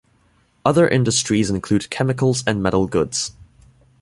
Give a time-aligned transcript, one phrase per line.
[0.65, 3.33] Other industries include chemicals and metal goods.